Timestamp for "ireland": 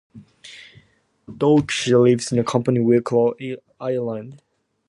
3.79-4.41